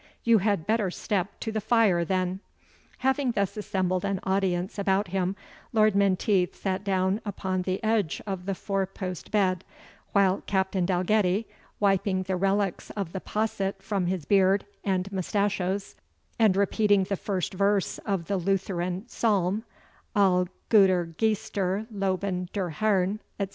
You 0.23 0.39
had 0.39 0.65
better 0.65 0.89
step 0.89 1.39
to 1.41 1.51
the 1.51 1.61
fire 1.61 2.03
then." 2.03 2.39
Having 3.05 3.33
thus 3.33 3.55
assembled 3.55 4.03
an 4.03 4.19
audience 4.23 4.79
about 4.79 5.09
him, 5.09 5.35
Lord 5.73 5.95
Menteith 5.95 6.55
sat 6.55 6.83
down 6.83 7.21
upon 7.23 7.61
the 7.61 7.79
edge 7.83 8.19
of 8.25 8.47
the 8.47 8.55
four 8.55 8.87
post 8.87 9.29
bed, 9.29 9.63
while 10.11 10.41
Captain 10.47 10.87
Dalgetty, 10.87 11.45
wiping 11.79 12.23
the 12.23 12.35
relics 12.35 12.89
of 12.89 13.13
the 13.13 13.21
posset 13.21 13.83
from 13.83 14.07
his 14.07 14.25
beard 14.25 14.65
and 14.83 15.07
mustachoes, 15.11 15.95
and 16.39 16.57
repeating 16.57 17.03
the 17.03 17.15
first 17.15 17.53
verse 17.53 17.99
of 17.99 18.25
the 18.25 18.37
Lutheran 18.37 19.07
psalm, 19.07 19.63
ALLE 20.15 20.47
GUTER 20.69 21.13
GEISTER 21.15 21.85
LOBEN 21.91 22.49
DEN 22.53 22.71
HERRN, 22.71 23.19
etc. 23.39 23.49